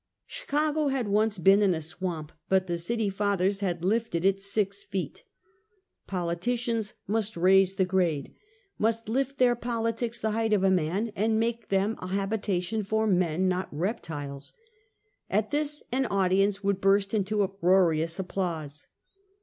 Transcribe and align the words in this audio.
Chicago 0.25 0.87
had 0.87 1.07
once 1.07 1.37
been 1.37 1.61
in 1.61 1.75
a 1.75 1.79
swamp, 1.81 2.31
but 2.49 2.65
the 2.65 2.79
City 2.79 3.07
Fathers 3.07 3.59
had 3.59 3.85
lifted 3.85 4.25
it 4.25 4.41
six 4.41 4.83
feet. 4.83 5.25
Politicians 6.07 6.95
must" 7.05 7.37
raise 7.37 7.75
the 7.75 7.85
grade," 7.85 8.33
must 8.79 9.07
lift 9.07 9.37
their 9.37 9.55
politics 9.55 10.19
the 10.19 10.31
height 10.31 10.53
of 10.53 10.63
a 10.63 10.71
man, 10.71 11.11
and 11.15 11.39
make 11.39 11.69
them 11.69 11.97
a 12.01 12.07
habitation 12.07 12.83
for 12.83 13.05
men, 13.05 13.47
not 13.47 13.69
reptiles. 13.71 14.53
At 15.29 15.51
this 15.51 15.83
an 15.91 16.07
audience 16.07 16.63
would 16.63 16.81
burst 16.81 17.13
into 17.13 17.43
uproarous 17.43 18.17
applause. 18.17 18.87